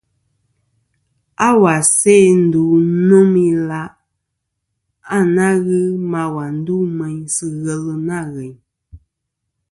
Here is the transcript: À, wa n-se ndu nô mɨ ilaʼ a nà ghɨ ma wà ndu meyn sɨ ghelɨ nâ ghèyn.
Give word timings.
À, 1.47 1.49
wa 1.61 1.73
n-se 1.81 2.15
ndu 2.41 2.63
nô 3.07 3.19
mɨ 3.31 3.41
ilaʼ 3.53 3.89
a 5.15 5.17
nà 5.35 5.47
ghɨ 5.65 5.79
ma 6.11 6.21
wà 6.35 6.45
ndu 6.57 6.75
meyn 6.97 7.19
sɨ 7.35 7.45
ghelɨ 7.63 7.93
nâ 8.07 8.17
ghèyn. 8.33 8.55